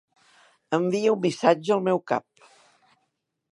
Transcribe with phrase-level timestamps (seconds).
[0.77, 2.45] Envia un missatge al meu cap.